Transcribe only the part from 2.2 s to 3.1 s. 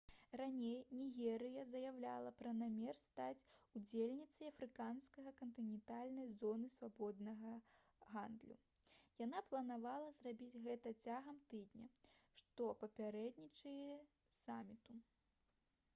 пра намер